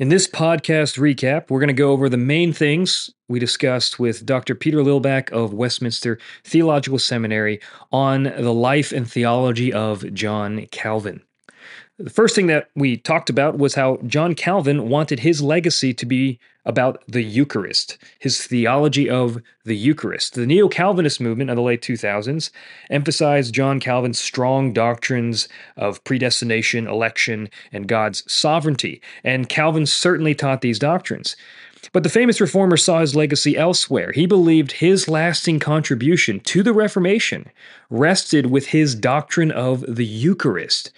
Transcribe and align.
In 0.00 0.08
this 0.08 0.26
podcast 0.26 0.98
recap, 0.98 1.50
we're 1.50 1.60
going 1.60 1.68
to 1.68 1.72
go 1.72 1.92
over 1.92 2.08
the 2.08 2.16
main 2.16 2.52
things 2.52 3.10
we 3.28 3.38
discussed 3.38 4.00
with 4.00 4.26
Dr. 4.26 4.56
Peter 4.56 4.78
Lillback 4.78 5.30
of 5.30 5.54
Westminster 5.54 6.18
Theological 6.42 6.98
Seminary 6.98 7.60
on 7.92 8.24
the 8.24 8.52
life 8.52 8.90
and 8.90 9.08
theology 9.08 9.72
of 9.72 10.12
John 10.12 10.66
Calvin. 10.72 11.22
The 11.96 12.10
first 12.10 12.34
thing 12.34 12.48
that 12.48 12.70
we 12.74 12.96
talked 12.96 13.30
about 13.30 13.56
was 13.56 13.76
how 13.76 13.98
John 14.04 14.34
Calvin 14.34 14.88
wanted 14.88 15.20
his 15.20 15.40
legacy 15.40 15.94
to 15.94 16.04
be 16.04 16.40
about 16.64 17.04
the 17.06 17.22
Eucharist, 17.22 17.98
his 18.18 18.44
theology 18.44 19.08
of 19.08 19.40
the 19.64 19.76
Eucharist. 19.76 20.34
The 20.34 20.44
Neo 20.44 20.66
Calvinist 20.66 21.20
movement 21.20 21.50
of 21.50 21.56
the 21.56 21.62
late 21.62 21.82
2000s 21.82 22.50
emphasized 22.90 23.54
John 23.54 23.78
Calvin's 23.78 24.18
strong 24.18 24.72
doctrines 24.72 25.48
of 25.76 26.02
predestination, 26.02 26.88
election, 26.88 27.48
and 27.70 27.86
God's 27.86 28.24
sovereignty, 28.32 29.00
and 29.22 29.48
Calvin 29.48 29.86
certainly 29.86 30.34
taught 30.34 30.62
these 30.62 30.80
doctrines. 30.80 31.36
But 31.92 32.02
the 32.02 32.08
famous 32.08 32.40
reformer 32.40 32.76
saw 32.76 33.00
his 33.00 33.14
legacy 33.14 33.56
elsewhere. 33.56 34.10
He 34.10 34.26
believed 34.26 34.72
his 34.72 35.06
lasting 35.06 35.60
contribution 35.60 36.40
to 36.40 36.64
the 36.64 36.72
Reformation 36.72 37.50
rested 37.88 38.46
with 38.46 38.68
his 38.68 38.96
doctrine 38.96 39.52
of 39.52 39.84
the 39.86 40.06
Eucharist. 40.06 40.90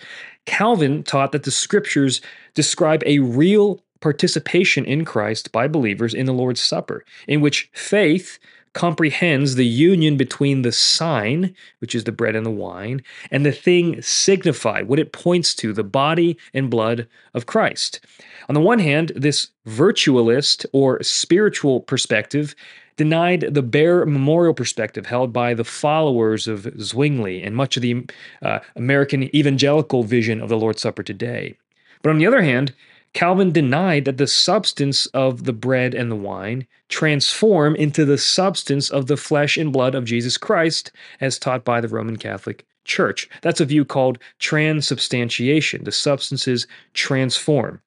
Calvin 0.46 1.02
taught 1.02 1.32
that 1.32 1.42
the 1.42 1.50
scriptures 1.50 2.20
describe 2.54 3.02
a 3.04 3.18
real 3.18 3.82
participation 4.06 4.84
in 4.84 5.04
Christ 5.04 5.50
by 5.50 5.66
believers 5.66 6.14
in 6.14 6.26
the 6.26 6.32
Lord's 6.32 6.60
Supper, 6.60 7.04
in 7.26 7.40
which 7.40 7.68
faith 7.72 8.38
comprehends 8.72 9.56
the 9.56 9.66
union 9.66 10.16
between 10.16 10.62
the 10.62 10.70
sign, 10.70 11.52
which 11.80 11.92
is 11.92 12.04
the 12.04 12.12
bread 12.12 12.36
and 12.36 12.46
the 12.46 12.50
wine, 12.50 13.02
and 13.32 13.44
the 13.44 13.50
thing 13.50 14.00
signified, 14.00 14.86
what 14.86 15.00
it 15.00 15.10
points 15.10 15.56
to, 15.56 15.72
the 15.72 15.82
body 15.82 16.38
and 16.54 16.70
blood 16.70 17.08
of 17.34 17.46
Christ. 17.46 17.98
On 18.48 18.54
the 18.54 18.60
one 18.60 18.78
hand, 18.78 19.10
this 19.16 19.48
virtualist 19.66 20.64
or 20.72 21.02
spiritual 21.02 21.80
perspective 21.80 22.54
denied 22.96 23.40
the 23.40 23.60
bare 23.60 24.06
memorial 24.06 24.54
perspective 24.54 25.06
held 25.06 25.32
by 25.32 25.52
the 25.52 25.64
followers 25.64 26.46
of 26.46 26.68
Zwingli 26.80 27.42
and 27.42 27.56
much 27.56 27.76
of 27.76 27.82
the 27.82 28.06
uh, 28.40 28.60
American 28.76 29.34
evangelical 29.34 30.04
vision 30.04 30.40
of 30.40 30.48
the 30.48 30.56
Lord's 30.56 30.80
Supper 30.80 31.02
today. 31.02 31.56
But 32.02 32.10
on 32.10 32.18
the 32.18 32.26
other 32.28 32.42
hand, 32.42 32.72
Calvin 33.16 33.50
denied 33.50 34.04
that 34.04 34.18
the 34.18 34.26
substance 34.26 35.06
of 35.06 35.44
the 35.44 35.54
bread 35.54 35.94
and 35.94 36.10
the 36.10 36.16
wine 36.16 36.66
transform 36.90 37.74
into 37.74 38.04
the 38.04 38.18
substance 38.18 38.90
of 38.90 39.06
the 39.06 39.16
flesh 39.16 39.56
and 39.56 39.72
blood 39.72 39.94
of 39.94 40.04
Jesus 40.04 40.36
Christ, 40.36 40.92
as 41.18 41.38
taught 41.38 41.64
by 41.64 41.80
the 41.80 41.88
Roman 41.88 42.18
Catholic 42.18 42.66
Church. 42.84 43.26
That's 43.40 43.58
a 43.58 43.64
view 43.64 43.86
called 43.86 44.18
transubstantiation. 44.38 45.84
The 45.84 45.92
substances 45.92 46.66
transform. 46.92 47.80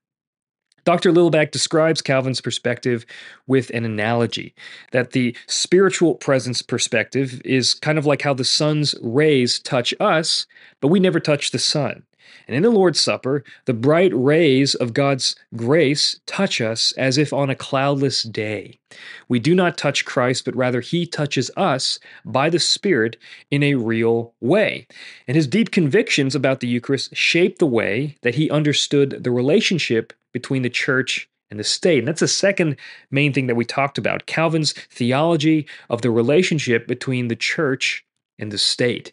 Dr. 0.83 1.11
Lillback 1.11 1.51
describes 1.51 2.01
Calvin's 2.01 2.41
perspective 2.41 3.05
with 3.45 3.69
an 3.69 3.85
analogy 3.85 4.55
that 4.93 5.11
the 5.11 5.37
spiritual 5.45 6.15
presence 6.15 6.63
perspective 6.63 7.39
is 7.45 7.75
kind 7.75 7.99
of 7.99 8.07
like 8.07 8.23
how 8.23 8.33
the 8.33 8.43
sun's 8.43 8.95
rays 8.99 9.59
touch 9.59 9.93
us, 9.99 10.47
but 10.81 10.87
we 10.87 10.99
never 10.99 11.19
touch 11.19 11.51
the 11.51 11.59
sun. 11.59 12.01
And 12.47 12.55
in 12.55 12.63
the 12.63 12.69
Lord's 12.69 12.99
Supper, 12.99 13.43
the 13.65 13.73
bright 13.73 14.11
rays 14.13 14.75
of 14.75 14.93
God's 14.93 15.35
grace 15.55 16.19
touch 16.25 16.61
us 16.61 16.91
as 16.93 17.17
if 17.17 17.33
on 17.33 17.49
a 17.49 17.55
cloudless 17.55 18.23
day. 18.23 18.79
We 19.27 19.39
do 19.39 19.53
not 19.53 19.77
touch 19.77 20.05
Christ, 20.05 20.45
but 20.45 20.55
rather 20.55 20.81
He 20.81 21.05
touches 21.05 21.51
us 21.55 21.99
by 22.25 22.49
the 22.49 22.59
Spirit 22.59 23.17
in 23.51 23.63
a 23.63 23.75
real 23.75 24.33
way. 24.41 24.87
And 25.27 25.35
his 25.35 25.47
deep 25.47 25.71
convictions 25.71 26.35
about 26.35 26.59
the 26.59 26.67
Eucharist 26.67 27.15
shape 27.15 27.59
the 27.59 27.65
way 27.65 28.17
that 28.21 28.35
he 28.35 28.49
understood 28.49 29.23
the 29.23 29.31
relationship 29.31 30.13
between 30.33 30.61
the 30.61 30.69
church 30.69 31.29
and 31.49 31.59
the 31.59 31.63
state. 31.63 31.99
And 31.99 32.07
that's 32.07 32.19
the 32.19 32.27
second 32.27 32.77
main 33.09 33.33
thing 33.33 33.47
that 33.47 33.55
we 33.55 33.65
talked 33.65 33.97
about 33.97 34.25
Calvin's 34.25 34.73
theology 34.73 35.67
of 35.89 36.01
the 36.01 36.11
relationship 36.11 36.87
between 36.87 37.27
the 37.27 37.35
church 37.35 38.05
and 38.37 38.51
the 38.51 38.57
state. 38.57 39.11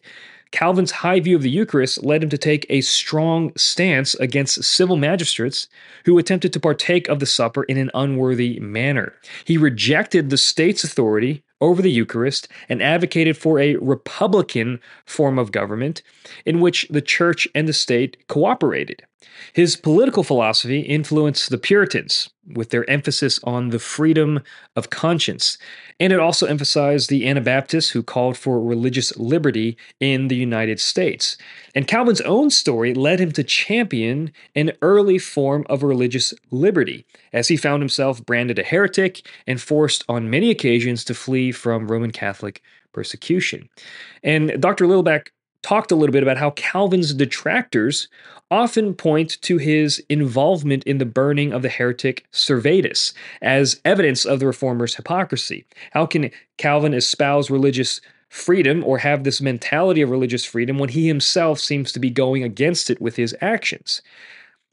Calvin's 0.51 0.91
high 0.91 1.19
view 1.19 1.35
of 1.35 1.41
the 1.41 1.49
Eucharist 1.49 2.03
led 2.03 2.23
him 2.23 2.29
to 2.29 2.37
take 2.37 2.65
a 2.69 2.81
strong 2.81 3.51
stance 3.55 4.15
against 4.15 4.63
civil 4.63 4.97
magistrates 4.97 5.67
who 6.05 6.17
attempted 6.17 6.53
to 6.53 6.59
partake 6.59 7.07
of 7.07 7.19
the 7.19 7.25
supper 7.25 7.63
in 7.63 7.77
an 7.77 7.91
unworthy 7.93 8.59
manner. 8.59 9.13
He 9.45 9.57
rejected 9.57 10.29
the 10.29 10.37
state's 10.37 10.83
authority 10.83 11.43
over 11.59 11.81
the 11.81 11.91
Eucharist 11.91 12.47
and 12.69 12.81
advocated 12.81 13.35
for 13.37 13.59
a 13.59 13.75
republican 13.77 14.79
form 15.05 15.39
of 15.39 15.51
government 15.51 16.01
in 16.45 16.59
which 16.59 16.87
the 16.89 17.01
church 17.01 17.47
and 17.55 17.67
the 17.67 17.73
state 17.73 18.27
cooperated. 18.27 19.03
His 19.53 19.75
political 19.75 20.23
philosophy 20.23 20.81
influenced 20.81 21.49
the 21.49 21.57
Puritans 21.57 22.29
with 22.53 22.69
their 22.69 22.89
emphasis 22.89 23.39
on 23.43 23.69
the 23.69 23.79
freedom 23.79 24.41
of 24.75 24.89
conscience, 24.89 25.57
and 25.99 26.13
it 26.13 26.19
also 26.19 26.45
emphasized 26.45 27.09
the 27.09 27.27
Anabaptists 27.27 27.91
who 27.91 28.03
called 28.03 28.37
for 28.37 28.61
religious 28.61 29.15
liberty 29.17 29.77
in 29.99 30.27
the 30.27 30.35
United 30.35 30.79
States. 30.79 31.37
And 31.73 31.87
Calvin's 31.87 32.21
own 32.21 32.49
story 32.49 32.93
led 32.93 33.19
him 33.19 33.31
to 33.33 33.43
champion 33.43 34.31
an 34.55 34.73
early 34.81 35.17
form 35.17 35.65
of 35.69 35.83
religious 35.83 36.33
liberty, 36.51 37.05
as 37.33 37.47
he 37.47 37.57
found 37.57 37.81
himself 37.81 38.25
branded 38.25 38.59
a 38.59 38.63
heretic 38.63 39.27
and 39.47 39.61
forced 39.61 40.03
on 40.07 40.29
many 40.29 40.51
occasions 40.51 41.03
to 41.05 41.13
flee 41.13 41.51
from 41.51 41.87
Roman 41.87 42.11
Catholic 42.11 42.61
persecution. 42.93 43.69
And 44.23 44.61
Dr. 44.61 44.85
Lillback 44.85 45.27
talked 45.67 45.91
a 45.91 45.95
little 45.95 46.13
bit 46.13 46.23
about 46.23 46.37
how 46.37 46.51
Calvin's 46.51 47.13
detractors 47.13 48.07
often 48.49 48.93
point 48.93 49.37
to 49.41 49.57
his 49.57 50.01
involvement 50.07 50.81
in 50.85 50.97
the 50.97 51.05
burning 51.05 51.51
of 51.51 51.61
the 51.61 51.67
heretic 51.67 52.25
Servetus 52.31 53.11
as 53.41 53.81
evidence 53.83 54.23
of 54.23 54.39
the 54.39 54.47
reformer's 54.47 54.95
hypocrisy. 54.95 55.65
How 55.91 56.05
can 56.05 56.31
Calvin 56.57 56.93
espouse 56.93 57.49
religious 57.49 57.99
freedom 58.29 58.81
or 58.85 58.99
have 58.99 59.25
this 59.25 59.41
mentality 59.41 60.01
of 60.01 60.09
religious 60.09 60.45
freedom 60.45 60.77
when 60.77 60.87
he 60.87 61.05
himself 61.05 61.59
seems 61.59 61.91
to 61.91 61.99
be 61.99 62.09
going 62.09 62.43
against 62.43 62.89
it 62.89 63.01
with 63.01 63.17
his 63.17 63.35
actions? 63.41 64.01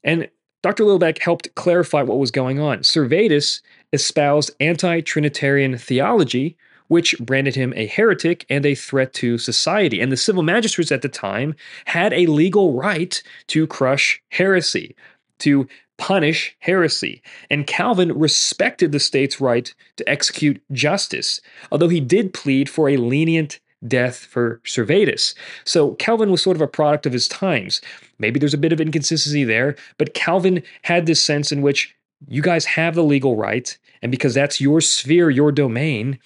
And 0.04 0.28
Dr. 0.62 0.84
Lillback 0.84 1.18
helped 1.18 1.52
clarify 1.56 2.02
what 2.02 2.20
was 2.20 2.30
going 2.30 2.60
on. 2.60 2.84
Servetus 2.84 3.62
espoused 3.92 4.52
anti 4.60 5.00
Trinitarian 5.00 5.76
theology, 5.76 6.56
which 6.88 7.16
branded 7.18 7.54
him 7.54 7.72
a 7.76 7.86
heretic 7.86 8.44
and 8.48 8.66
a 8.66 8.74
threat 8.74 9.12
to 9.14 9.38
society. 9.38 10.00
And 10.00 10.12
the 10.12 10.16
civil 10.16 10.42
magistrates 10.42 10.92
at 10.92 11.02
the 11.02 11.08
time 11.08 11.54
had 11.86 12.12
a 12.12 12.26
legal 12.26 12.72
right 12.74 13.22
to 13.48 13.66
crush 13.66 14.22
heresy, 14.30 14.94
to 15.40 15.66
punish 15.96 16.56
heresy. 16.58 17.22
And 17.50 17.66
Calvin 17.66 18.18
respected 18.18 18.92
the 18.92 19.00
state's 19.00 19.40
right 19.40 19.72
to 19.96 20.08
execute 20.08 20.60
justice, 20.72 21.40
although 21.70 21.88
he 21.88 22.00
did 22.00 22.34
plead 22.34 22.68
for 22.68 22.88
a 22.88 22.96
lenient 22.96 23.60
death 23.86 24.16
for 24.16 24.60
Servetus. 24.64 25.34
So 25.64 25.94
Calvin 25.96 26.30
was 26.30 26.42
sort 26.42 26.56
of 26.56 26.62
a 26.62 26.66
product 26.66 27.06
of 27.06 27.12
his 27.12 27.28
times. 27.28 27.80
Maybe 28.18 28.40
there's 28.40 28.54
a 28.54 28.58
bit 28.58 28.72
of 28.72 28.80
inconsistency 28.80 29.44
there, 29.44 29.76
but 29.98 30.14
Calvin 30.14 30.62
had 30.82 31.06
this 31.06 31.22
sense 31.22 31.52
in 31.52 31.62
which 31.62 31.94
you 32.26 32.40
guys 32.42 32.64
have 32.64 32.94
the 32.94 33.04
legal 33.04 33.36
right, 33.36 33.76
and 34.00 34.10
because 34.10 34.34
that's 34.34 34.60
your 34.60 34.80
sphere, 34.80 35.28
your 35.28 35.52
domain, 35.52 36.18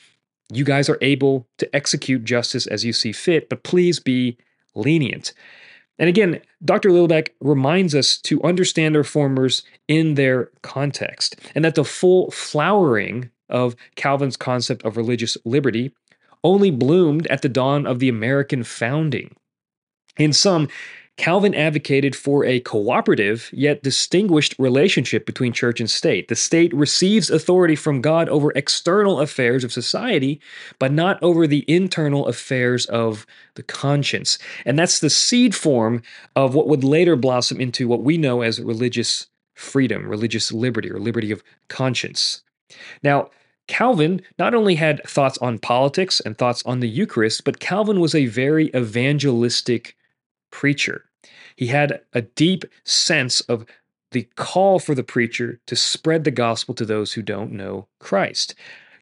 you 0.53 0.64
guys 0.64 0.88
are 0.88 0.98
able 1.00 1.47
to 1.59 1.76
execute 1.76 2.25
justice 2.25 2.66
as 2.66 2.84
you 2.84 2.92
see 2.92 3.12
fit, 3.12 3.48
but 3.48 3.62
please 3.62 4.00
be 4.00 4.36
lenient. 4.75 5.32
And 5.98 6.09
again, 6.09 6.41
Dr. 6.64 6.91
Lillback 6.91 7.31
reminds 7.41 7.94
us 7.94 8.19
to 8.22 8.42
understand 8.42 8.97
reformers 8.97 9.62
in 9.88 10.14
their 10.14 10.50
context, 10.62 11.37
and 11.54 11.64
that 11.64 11.75
the 11.75 11.84
full 11.84 12.31
flowering 12.31 13.31
of 13.48 13.75
Calvin's 13.97 14.37
concept 14.37 14.84
of 14.84 14.97
religious 14.97 15.37
liberty 15.44 15.92
only 16.44 16.70
bloomed 16.70 17.26
at 17.26 17.42
the 17.42 17.48
dawn 17.48 17.87
of 17.87 17.98
the 17.98 18.08
American 18.08 18.62
founding. 18.62 19.34
In 20.16 20.32
sum, 20.32 20.69
Calvin 21.19 21.53
advocated 21.53 22.15
for 22.15 22.45
a 22.45 22.61
cooperative 22.61 23.51
yet 23.53 23.83
distinguished 23.83 24.55
relationship 24.56 25.27
between 25.27 25.53
church 25.53 25.81
and 25.81 25.91
state. 25.91 26.29
The 26.29 26.37
state 26.37 26.73
receives 26.73 27.29
authority 27.29 27.75
from 27.75 28.00
God 28.00 28.29
over 28.29 28.53
external 28.53 29.20
affairs 29.20 29.65
of 29.65 29.73
society, 29.73 30.41
but 30.79 30.93
not 30.93 31.20
over 31.20 31.47
the 31.47 31.65
internal 31.67 32.29
affairs 32.29 32.87
of 32.87 33.26
the 33.56 33.65
conscience. 33.65 34.38
And 34.65 34.79
that's 34.79 35.00
the 35.00 35.11
seed 35.11 35.56
form 35.56 36.03
of 36.37 36.55
what 36.55 36.69
would 36.69 36.85
later 36.85 37.17
blossom 37.17 37.61
into 37.61 37.88
what 37.88 38.05
we 38.05 38.17
know 38.17 38.43
as 38.43 38.61
religious 38.61 39.26
freedom, 39.55 40.09
religious 40.09 40.53
liberty, 40.53 40.88
or 40.88 41.00
liberty 41.00 41.32
of 41.32 41.43
conscience. 41.67 42.43
Now, 43.03 43.31
Calvin 43.67 44.23
not 44.38 44.55
only 44.55 44.76
had 44.76 45.03
thoughts 45.05 45.37
on 45.38 45.59
politics 45.59 46.21
and 46.21 46.38
thoughts 46.38 46.62
on 46.64 46.79
the 46.79 46.88
Eucharist, 46.88 47.43
but 47.43 47.59
Calvin 47.59 47.99
was 47.99 48.14
a 48.14 48.26
very 48.26 48.71
evangelistic 48.75 49.97
preacher. 50.50 51.07
He 51.56 51.69
had 51.69 52.00
a 52.12 52.22
deep 52.22 52.64
sense 52.84 53.40
of 53.42 53.66
the 54.10 54.28
call 54.36 54.78
for 54.78 54.94
the 54.94 55.02
preacher 55.02 55.60
to 55.66 55.76
spread 55.76 56.25
the 56.25 56.30
gospel 56.30 56.75
to 56.75 56.84
those 56.84 57.12
who 57.12 57.22
don't 57.22 57.52
know 57.52 57.88
Christ. 57.98 58.54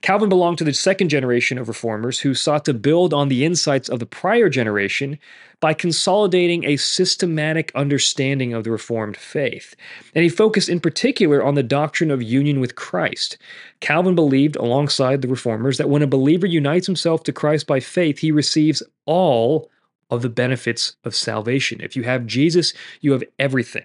Calvin 0.02 0.28
belonged 0.28 0.58
to 0.58 0.64
the 0.64 0.74
second 0.74 1.08
generation 1.08 1.58
of 1.58 1.68
reformers 1.68 2.20
who 2.20 2.34
sought 2.34 2.64
to 2.66 2.74
build 2.74 3.14
on 3.14 3.28
the 3.28 3.44
insights 3.44 3.88
of 3.88 3.98
the 3.98 4.06
prior 4.06 4.48
generation 4.48 5.18
by 5.58 5.72
consolidating 5.72 6.64
a 6.64 6.76
systematic 6.76 7.72
understanding 7.74 8.52
of 8.52 8.62
the 8.62 8.70
Reformed 8.70 9.16
faith. 9.16 9.74
And 10.14 10.22
he 10.22 10.28
focused 10.28 10.68
in 10.68 10.80
particular 10.80 11.42
on 11.42 11.54
the 11.54 11.62
doctrine 11.62 12.10
of 12.10 12.22
union 12.22 12.60
with 12.60 12.76
Christ. 12.76 13.38
Calvin 13.80 14.14
believed, 14.14 14.56
alongside 14.56 15.22
the 15.22 15.28
Reformers, 15.28 15.78
that 15.78 15.90
when 15.90 16.02
a 16.02 16.06
believer 16.06 16.46
unites 16.46 16.86
himself 16.86 17.22
to 17.24 17.32
Christ 17.32 17.66
by 17.66 17.80
faith, 17.80 18.18
he 18.18 18.30
receives 18.30 18.82
all 19.06 19.70
of 20.10 20.22
the 20.22 20.28
benefits 20.28 20.96
of 21.04 21.14
salvation. 21.14 21.80
If 21.80 21.96
you 21.96 22.04
have 22.04 22.26
Jesus, 22.26 22.72
you 23.00 23.12
have 23.12 23.24
everything. 23.38 23.84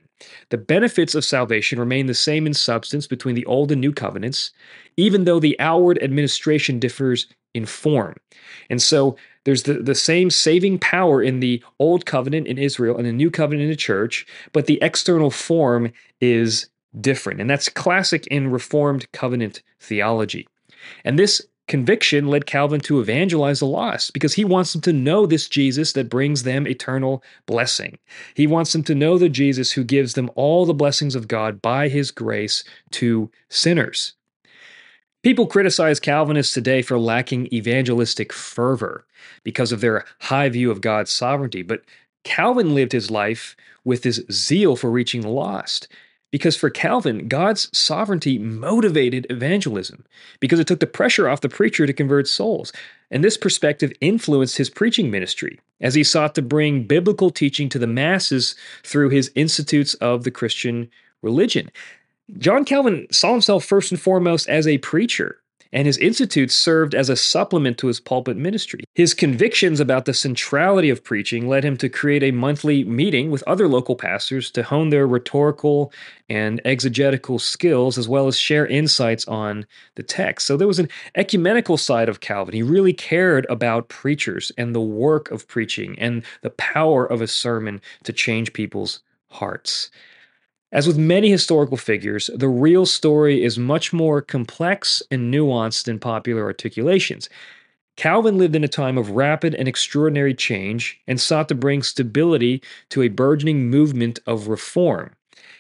The 0.50 0.58
benefits 0.58 1.16
of 1.16 1.26
salvation 1.26 1.80
remain 1.80 2.06
the 2.06 2.14
same 2.14 2.46
in 2.46 2.54
substance 2.54 3.08
between 3.08 3.36
the 3.36 3.46
Old 3.46 3.72
and 3.72 3.82
New 3.82 3.92
covenants, 3.92 4.52
even 4.98 5.24
though 5.24 5.40
the 5.40 5.60
outward 5.60 6.02
administration 6.04 6.80
differs 6.80 7.28
in 7.54 7.66
form. 7.66 8.16
And 8.70 8.82
so 8.82 9.18
there's 9.44 9.64
the, 9.64 9.76
the 9.76 9.96
same 9.96 10.30
saving 10.30 10.80
power 10.80 11.22
in 11.22 11.40
the 11.40 11.64
Old 11.80 12.06
Covenant 12.06 12.48
in 12.48 12.58
Israel 12.58 12.98
and 12.98 13.06
the 13.06 13.12
New 13.12 13.32
Covenant 13.32 13.64
in 13.64 13.70
the 13.70 13.76
church, 13.76 14.26
but 14.54 14.68
the 14.68 14.80
external 14.82 15.32
form 15.32 15.92
is 16.20 16.68
different. 17.00 17.42
And 17.42 17.50
that's 17.50 17.70
classic 17.70 18.28
in 18.28 18.52
Reformed 18.52 19.12
covenant 19.12 19.64
theology. 19.80 20.48
And 21.04 21.18
this 21.18 21.42
conviction 21.72 22.28
led 22.28 22.46
Calvin 22.46 22.82
to 22.82 23.00
evangelize 23.00 23.60
the 23.60 23.66
lost 23.66 24.12
because 24.12 24.34
he 24.34 24.44
wants 24.44 24.74
them 24.74 24.82
to 24.82 24.92
know 24.92 25.26
this 25.26 25.48
Jesus 25.48 25.94
that 25.94 26.10
brings 26.10 26.44
them 26.44 26.68
eternal 26.68 27.24
blessing. 27.46 27.98
He 28.36 28.46
wants 28.46 28.74
them 28.74 28.84
to 28.84 28.94
know 28.94 29.18
the 29.18 29.30
Jesus 29.30 29.72
who 29.72 29.86
gives 29.86 30.14
them 30.14 30.30
all 30.36 30.66
the 30.66 30.74
blessings 30.74 31.16
of 31.16 31.30
God 31.30 31.62
by 31.62 31.88
his 31.88 32.12
grace 32.12 32.66
to 32.92 33.32
sinners. 33.48 34.16
People 35.24 35.48
criticize 35.48 36.02
Calvinists 36.02 36.54
today 36.54 36.82
for 36.82 37.00
lacking 37.00 37.48
evangelistic 37.54 38.34
fervor 38.34 39.06
because 39.46 39.72
of 39.72 39.80
their 39.80 40.04
high 40.20 40.50
view 40.50 40.72
of 40.72 40.82
God's 40.82 41.14
sovereignty, 41.14 41.62
but 41.62 41.84
Calvin 42.26 42.76
lived 42.76 42.92
his 42.92 43.10
life 43.10 43.56
with 43.86 44.04
this 44.04 44.20
zeal 44.30 44.76
for 44.76 44.92
reaching 44.92 45.22
the 45.22 45.30
lost. 45.30 45.88
Because 46.32 46.56
for 46.56 46.70
Calvin, 46.70 47.28
God's 47.28 47.70
sovereignty 47.78 48.40
motivated 48.40 49.28
evangelism 49.30 50.06
because 50.40 50.60
it 50.60 50.68
took 50.68 50.80
the 50.80 50.88
pressure 50.88 51.28
off 51.28 51.42
the 51.42 51.50
preacher 51.50 51.86
to 51.86 51.94
convert 51.94 52.28
souls. 52.28 52.72
And 53.12 53.24
this 53.24 53.38
perspective 53.38 53.92
influenced 54.00 54.58
his 54.58 54.70
preaching 54.70 55.12
ministry 55.12 55.60
as 55.82 55.94
he 55.94 56.04
sought 56.04 56.34
to 56.36 56.42
bring 56.42 56.86
biblical 56.86 57.32
teaching 57.32 57.68
to 57.70 57.80
the 57.80 57.88
masses 57.88 58.56
through 58.84 59.10
his 59.10 59.32
Institutes 59.36 59.94
of 59.96 60.24
the 60.24 60.32
Christian 60.32 60.90
Religion. 61.22 61.70
John 62.38 62.64
Calvin 62.64 63.08
saw 63.12 63.34
himself 63.34 63.66
first 63.66 63.92
and 63.92 64.00
foremost 64.00 64.48
as 64.48 64.66
a 64.68 64.78
preacher, 64.78 65.41
and 65.74 65.88
his 65.88 65.98
institutes 65.98 66.56
served 66.56 66.94
as 66.94 67.10
a 67.10 67.16
supplement 67.16 67.78
to 67.78 67.88
his 67.88 68.00
pulpit 68.00 68.38
ministry. 68.38 68.84
His 68.94 69.14
convictions 69.14 69.80
about 69.80 70.06
the 70.06 70.14
centrality 70.14 70.90
of 70.90 71.04
preaching 71.04 71.48
led 71.48 71.64
him 71.64 71.78
to 71.78 71.90
create 71.90 72.24
a 72.24 72.32
monthly 72.32 72.84
meeting 72.84 73.32
with 73.32 73.44
other 73.48 73.68
local 73.68 73.96
pastors 73.96 74.52
to 74.52 74.64
hone 74.64 74.90
their 74.90 75.08
rhetorical 75.08 75.94
and 76.30 76.62
exegetical 76.66 77.40
skills, 77.40 77.98
as 77.98 78.08
well 78.08 78.28
as 78.28 78.38
share 78.38 78.68
insights 78.68 79.28
on 79.28 79.66
the 79.96 80.04
text. 80.04 80.48
So 80.48 80.58
there 80.58 80.68
was 80.68 80.80
an 80.80 80.90
ecumenical 81.16 81.78
side 81.78 82.10
of 82.10 82.20
Calvin. 82.20 82.54
He 82.56 82.64
really 82.64 82.94
cared 82.94 83.46
about 83.50 83.90
preachers 83.90 84.52
and 84.58 84.76
the 84.76 84.82
work 84.82 85.32
of 85.32 85.48
preaching 85.48 85.98
and 86.00 86.24
the 86.42 86.52
power 86.52 87.06
of 87.06 87.22
a 87.22 87.28
sermon 87.28 87.82
to 88.04 88.14
change 88.14 88.54
people's 88.54 89.02
hearts. 89.30 89.90
As 90.72 90.88
with 90.88 90.98
many 90.98 91.30
historical 91.30 91.76
figures, 91.76 92.30
the 92.34 92.48
real 92.48 92.86
story 92.86 93.44
is 93.44 93.60
much 93.60 93.92
more 93.92 94.22
complex 94.22 95.04
and 95.12 95.34
nuanced 95.34 95.84
than 95.84 96.00
popular 96.00 96.44
articulations. 96.44 97.28
Calvin 97.98 98.38
lived 98.38 98.56
in 98.56 98.64
a 98.64 98.70
time 98.70 98.98
of 98.98 99.12
rapid 99.12 99.54
and 99.54 99.68
extraordinary 99.68 100.34
change 100.34 100.98
and 101.08 101.20
sought 101.20 101.50
to 101.50 101.56
bring 101.56 101.84
stability 101.84 102.64
to 102.88 103.02
a 103.02 103.10
burgeoning 103.10 103.70
movement 103.70 104.20
of 104.26 104.48
reform. 104.48 105.12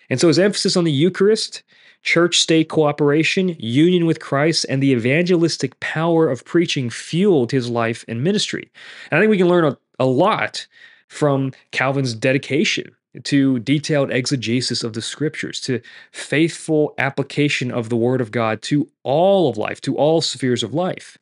And 0.09 0.17
so 0.19 0.29
his 0.29 0.39
emphasis 0.39 0.77
on 0.77 0.85
the 0.85 0.91
Eucharist, 0.93 1.61
church 2.03 2.39
state 2.39 2.69
cooperation, 2.69 3.57
union 3.59 4.05
with 4.05 4.21
Christ, 4.21 4.65
and 4.69 4.81
the 4.81 4.91
evangelistic 4.91 5.77
power 5.81 6.29
of 6.29 6.45
preaching 6.45 6.89
fueled 6.89 7.51
his 7.51 7.69
life 7.69 8.05
and 8.07 8.23
ministry. 8.23 8.71
And 9.11 9.17
I 9.17 9.21
think 9.21 9.29
we 9.29 9.37
can 9.37 9.49
learn 9.49 9.65
a, 9.65 9.77
a 9.99 10.05
lot 10.05 10.67
from 11.09 11.51
Calvin's 11.71 12.13
dedication 12.13 12.95
to 13.23 13.59
detailed 13.59 14.11
exegesis 14.11 14.83
of 14.83 14.93
the 14.93 15.01
scriptures, 15.01 15.59
to 15.61 15.81
faithful 16.11 16.93
application 16.97 17.71
of 17.71 17.89
the 17.89 17.97
word 17.97 18.21
of 18.21 18.31
God 18.31 18.61
to 18.63 18.87
all 19.03 19.49
of 19.49 19.57
life, 19.57 19.81
to 19.81 19.97
all 19.97 20.21
spheres 20.21 20.63
of 20.63 20.73
life. 20.73 21.17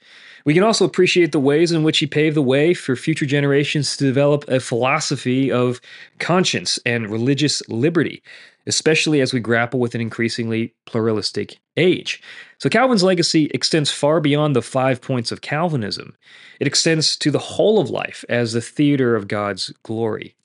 We 0.45 0.53
can 0.53 0.63
also 0.63 0.85
appreciate 0.85 1.31
the 1.31 1.39
ways 1.39 1.71
in 1.71 1.83
which 1.83 1.99
he 1.99 2.07
paved 2.07 2.35
the 2.35 2.41
way 2.41 2.73
for 2.73 2.95
future 2.95 3.25
generations 3.25 3.97
to 3.97 4.05
develop 4.05 4.47
a 4.47 4.59
philosophy 4.59 5.51
of 5.51 5.81
conscience 6.19 6.79
and 6.85 7.09
religious 7.09 7.61
liberty, 7.67 8.23
especially 8.65 9.21
as 9.21 9.33
we 9.33 9.39
grapple 9.39 9.79
with 9.79 9.95
an 9.95 10.01
increasingly 10.01 10.73
pluralistic 10.85 11.59
age. 11.75 12.21
So, 12.57 12.69
Calvin's 12.69 13.03
legacy 13.03 13.49
extends 13.53 13.91
far 13.91 14.21
beyond 14.21 14.55
the 14.55 14.61
five 14.61 15.01
points 15.01 15.31
of 15.31 15.41
Calvinism. 15.41 16.15
It 16.59 16.67
extends 16.67 17.17
to 17.17 17.31
the 17.31 17.39
whole 17.39 17.79
of 17.79 17.89
life 17.89 18.23
as 18.29 18.53
the 18.53 18.61
theater 18.61 19.15
of 19.15 19.27
God's 19.27 19.73
glory. 19.83 20.35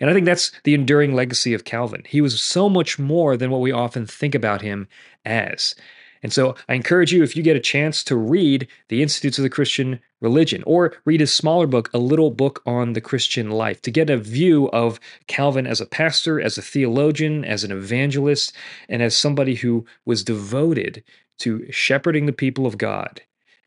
And 0.00 0.10
I 0.10 0.12
think 0.12 0.26
that's 0.26 0.52
the 0.64 0.74
enduring 0.74 1.14
legacy 1.14 1.54
of 1.54 1.64
Calvin. 1.64 2.02
He 2.06 2.20
was 2.20 2.42
so 2.42 2.68
much 2.68 2.98
more 2.98 3.36
than 3.36 3.50
what 3.50 3.60
we 3.60 3.72
often 3.72 4.06
think 4.06 4.34
about 4.34 4.62
him 4.62 4.88
as. 5.24 5.74
And 6.22 6.32
so 6.32 6.54
I 6.68 6.74
encourage 6.74 7.12
you, 7.12 7.22
if 7.22 7.34
you 7.34 7.42
get 7.42 7.56
a 7.56 7.60
chance, 7.60 8.04
to 8.04 8.16
read 8.16 8.68
The 8.88 9.02
Institutes 9.02 9.38
of 9.38 9.42
the 9.42 9.50
Christian 9.50 10.00
Religion 10.20 10.62
or 10.66 10.92
read 11.06 11.20
his 11.20 11.32
smaller 11.32 11.66
book, 11.66 11.88
A 11.94 11.98
Little 11.98 12.30
Book 12.30 12.62
on 12.66 12.92
the 12.92 13.00
Christian 13.00 13.50
Life, 13.50 13.80
to 13.82 13.90
get 13.90 14.10
a 14.10 14.18
view 14.18 14.68
of 14.70 15.00
Calvin 15.28 15.66
as 15.66 15.80
a 15.80 15.86
pastor, 15.86 16.38
as 16.40 16.58
a 16.58 16.62
theologian, 16.62 17.44
as 17.44 17.64
an 17.64 17.72
evangelist, 17.72 18.52
and 18.88 19.02
as 19.02 19.16
somebody 19.16 19.54
who 19.54 19.86
was 20.04 20.22
devoted 20.22 21.02
to 21.38 21.66
shepherding 21.72 22.26
the 22.26 22.32
people 22.32 22.66
of 22.66 22.76
God 22.76 23.22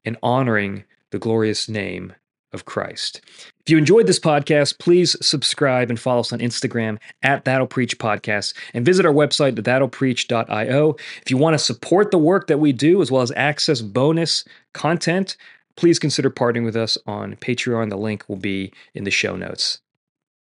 and 0.05 0.17
honoring 0.21 0.83
the 1.09 1.19
glorious 1.19 1.67
name 1.67 2.13
of 2.53 2.65
Christ. 2.65 3.21
If 3.65 3.69
you 3.69 3.77
enjoyed 3.77 4.07
this 4.07 4.19
podcast, 4.19 4.79
please 4.79 5.15
subscribe 5.25 5.89
and 5.89 5.99
follow 5.99 6.19
us 6.19 6.33
on 6.33 6.39
Instagram 6.39 6.99
at 7.21 7.45
That'll 7.45 7.67
Preach 7.67 7.97
Podcast 7.97 8.53
and 8.73 8.85
visit 8.85 9.05
our 9.05 9.13
website 9.13 9.57
at 9.57 9.63
that'llpreach.io. 9.63 10.95
If 11.21 11.31
you 11.31 11.37
want 11.37 11.53
to 11.53 11.59
support 11.59 12.11
the 12.11 12.17
work 12.17 12.47
that 12.47 12.59
we 12.59 12.73
do 12.73 13.01
as 13.01 13.09
well 13.09 13.21
as 13.21 13.31
access 13.35 13.81
bonus 13.81 14.43
content, 14.73 15.37
please 15.75 15.99
consider 15.99 16.29
partnering 16.29 16.65
with 16.65 16.75
us 16.75 16.97
on 17.07 17.35
Patreon. 17.37 17.89
The 17.89 17.97
link 17.97 18.27
will 18.27 18.35
be 18.35 18.71
in 18.93 19.05
the 19.05 19.11
show 19.11 19.35
notes. 19.35 19.79